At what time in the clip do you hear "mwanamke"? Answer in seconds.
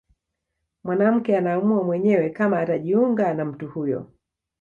0.83-1.37